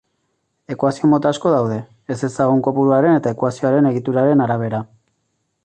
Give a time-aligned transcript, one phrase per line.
[0.75, 1.77] Ekuazio-mota asko daude,
[2.15, 4.81] ezezagun kopuruaren eta ekuazioaren egituraren arabera.